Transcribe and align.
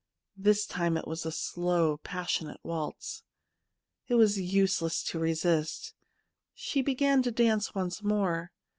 This 0.35 0.65
time 0.65 0.97
it 0.97 1.07
was 1.07 1.27
a 1.27 1.31
slow, 1.31 1.97
passionate 1.97 2.59
waltz. 2.63 3.21
It 4.07 4.15
was 4.15 4.39
useless 4.41 5.03
to 5.03 5.19
resist; 5.19 5.93
she 6.55 6.81
began 6.81 7.21
to 7.21 7.29
dance 7.29 7.75
once 7.75 8.01
more. 8.01 8.51